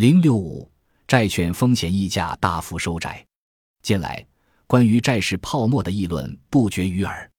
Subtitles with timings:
[0.00, 0.66] 零六五，
[1.06, 3.22] 债券风险溢价大幅收窄。
[3.82, 4.26] 近来，
[4.66, 7.30] 关于债市泡沫的议论不绝于耳。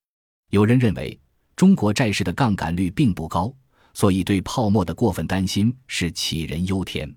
[0.50, 1.20] 有人认为，
[1.56, 3.52] 中国债市的杠杆率并不高，
[3.94, 7.12] 所以对泡沫的过分担心是杞人忧天。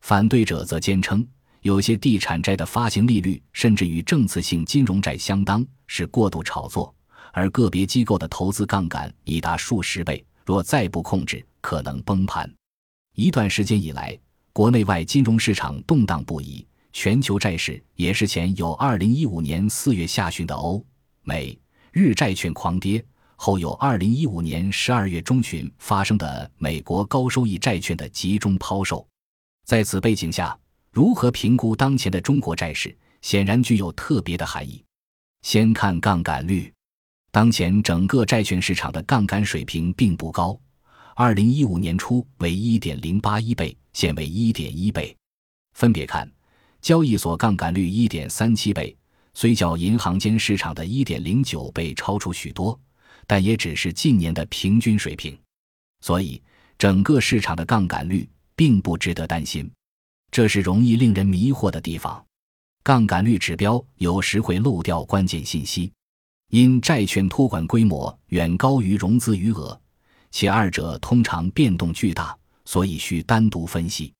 [0.00, 1.22] 反对者则坚称，
[1.60, 6.90] 有些地产债的发行利率甚至与政策性金融债相当，是过度炒作；
[7.34, 12.50] 而个别机构的投资杠杆已达数十倍，若再不控制，可能崩盘。
[13.14, 14.18] 一段时间以来，
[14.58, 16.66] 国内外金融市场动荡不已。
[16.92, 20.84] 全球债市也是前有2015年4月下旬的欧
[21.22, 21.56] 美
[21.92, 23.04] 日债券狂跌，
[23.36, 29.06] 后有2015年12月中旬发生的美国高收益债券的集中抛售。
[29.64, 30.58] 在此背景下，
[30.90, 34.84] 如何评估当前的中国债市，显然具有特别的含义。
[35.42, 36.74] 先看杠杆率，
[37.30, 40.58] 当前整个债券市场的杠杆水平并不高
[41.18, 45.16] ，2015年初为1.081倍，现为1.1倍。
[45.74, 46.30] 分别看。
[46.80, 48.96] 交易所杠杆率一点三七倍，
[49.34, 52.78] 虽较银行间市场的一点零九倍超出许多，
[53.26, 55.36] 但也只是近年的平均水平，
[56.02, 56.40] 所以
[56.78, 59.68] 整个市场的杠杆率并不值得担心，
[60.30, 62.24] 这是容易令人迷惑的地方。
[62.84, 65.92] 杠杆率指标有时会漏掉关键信息，
[66.50, 69.78] 因债券托管规模远高于融资余额，
[70.30, 74.12] 且二者通常变动巨大，所以需单独分析。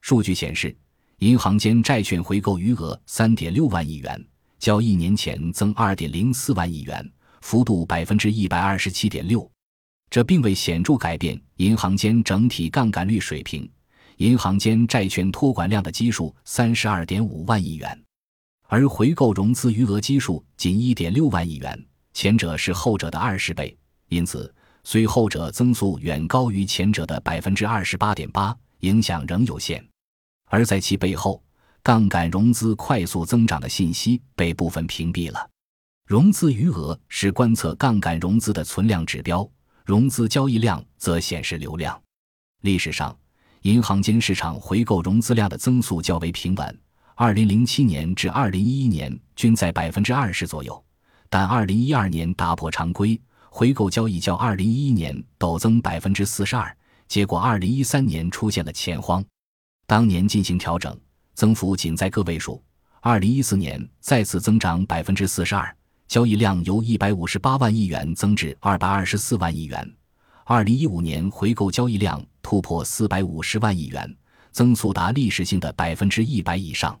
[0.00, 0.76] 数据显示。
[1.20, 4.24] 银行间债券回购余额三点六万亿元，
[4.60, 7.04] 较一年前增二点零四万亿元，
[7.40, 9.50] 幅度百分之一百二十七点六。
[10.10, 13.68] 这并未显著改变银行间整体杠杆率水平。
[14.18, 18.00] 银行间债券托管量的基数三十二点五万亿元，
[18.68, 23.76] 而回购融资余额基数仅一点六万亿元，前者是后者的二十倍。
[24.08, 24.54] 因此，
[24.90, 29.86] 虽后者增速远高于前者的百分之二十八点八，影响仍有限。
[30.46, 31.44] 而在其背后，
[31.82, 35.46] 杠杆融资快速增长的信息被部分屏蔽了。
[36.06, 39.46] 融资余额是观测杠杆融资的存量指标，
[39.84, 42.00] 融资交易量则显示流量。
[42.62, 43.14] 历史上，
[43.64, 46.80] 银行间市场回购融资量的增速较为平稳
[47.18, 50.82] ，2007年至2011年均在百分之二十左右，
[51.28, 53.20] 但2012年打破常规，
[53.50, 56.76] 回购交易较2011年陡增百分之四十二，
[57.06, 59.24] 结果2013年出现了钱荒。
[59.86, 60.96] 当年进行调整，
[61.34, 62.62] 增幅仅在个位数。
[63.00, 65.74] 二零一四年再次增长百分之四十二，
[66.08, 69.94] 交易量由一百五十八万亿元增至二百二十四万亿元。
[70.44, 74.16] 二零一五年回购交易量突破四百五十万亿元，
[74.50, 76.98] 增速达历史性的百分之一百以上。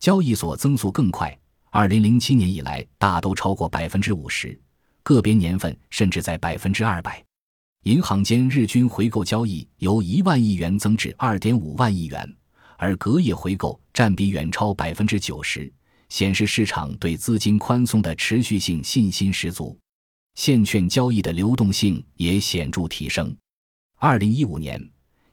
[0.00, 1.36] 交易所增速更快，
[1.70, 4.58] 二零零七年以来大都超过百分之五十，
[5.02, 7.24] 个别年份甚至在百分之二百。
[7.84, 12.36] 银行间日均回购交易由一万亿元增至二点五万亿元，
[12.76, 15.72] 而隔夜回购占比远超百分之九十，
[16.08, 19.78] 显示市场对资金宽松的持续性信心十足。
[20.34, 23.34] 现券交易的流动性也显著提升。
[23.96, 24.80] 二零一五年，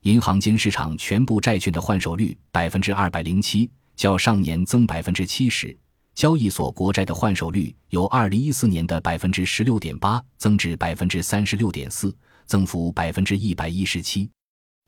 [0.01, 5.77] 银行间市场全部债券的换手率百分之二百零七，较上年增百分之七十。
[6.15, 12.15] 交易所国债的换手率由二零一四年的百分之十六点八增至百分之三十六点四。
[12.47, 14.29] 增幅百分之一百一十七，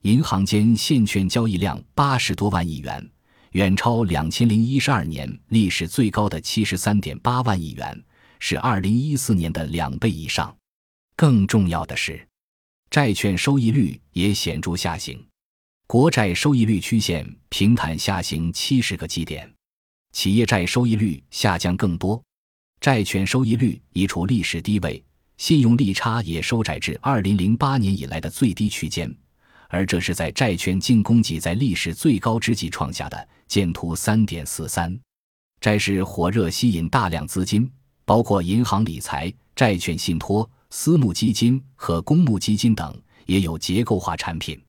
[0.03, 3.11] 银行间现券交易量八十多万亿元，
[3.53, 7.99] 远超两千零一十二年历史最高的七十三点八万亿元，
[8.37, 10.55] 是二零一四年的两倍以上。
[11.15, 12.27] 更重要的是，
[12.91, 15.19] 债券收益率也显著下行，
[15.87, 19.51] 国债收益率曲线平坦下行七十个基点，
[20.11, 22.21] 企业债收益率下降更多，
[22.79, 25.03] 债券收益率已处历史低位。
[25.37, 29.15] 信用利差也收窄至二零零八年以来的最低区间，
[29.69, 33.27] 而这是在债券净供给在历史最高之际创下的。
[33.47, 34.99] 见图三点四三，
[35.61, 37.71] 债市火热，吸引大量资金，
[38.03, 44.61] 包括银行理财、债券信托、私募基金和公募基金等，也有结构化产品。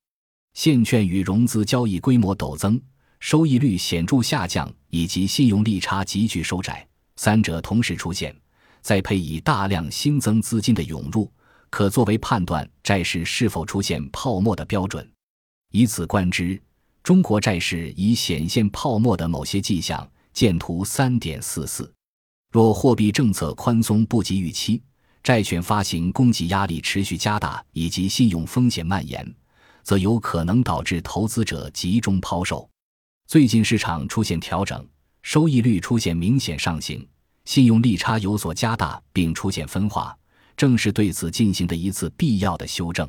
[0.55, 2.81] 现券与融资交易规模陡增，
[3.21, 6.87] 收益率显著下降，以及信用利差急剧收窄，
[7.17, 8.35] 三者同时出现。
[8.81, 11.31] 再配以大量新增资金的涌入，
[11.71, 15.07] 可作为判断债市是否出现泡沫的标准。
[15.73, 16.61] 以此观之，
[17.03, 20.09] 中国债市已显现泡沫的某些迹象。
[20.31, 21.93] 见图三点四四。
[22.53, 24.81] 若货币政策宽松不及预期，
[25.21, 29.35] 债券发行供给压力持续加大，以及信用风险蔓延，
[29.83, 32.71] 则有可能导致投资者集中抛售。
[33.29, 34.83] 最近市场出现调整，
[35.21, 37.07] 收益率出现明显上行。
[37.45, 40.17] 信用利差有所加大，并出现分化，
[40.57, 43.07] 正是对此进行的一次必要的修正。